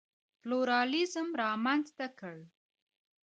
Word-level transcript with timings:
پلورالېزم 0.41 1.27
رامنځته 1.41 2.05
کړ. 2.19 2.35